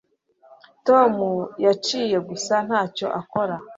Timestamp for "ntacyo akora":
2.67-3.55